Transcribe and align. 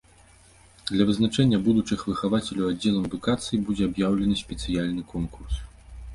Для 0.91 1.05
вызначэння 1.09 1.59
будучых 1.67 2.05
выхавацеляў 2.13 2.73
аддзелам 2.73 3.03
адукацыі 3.11 3.61
будзе 3.69 3.83
аб'яўлены 3.93 4.35
спецыяльны 4.43 5.01
конкурс. 5.15 5.63